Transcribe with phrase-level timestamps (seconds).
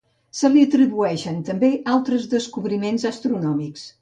[0.37, 3.87] Se li atribueixen també altres descobriments astronòmics.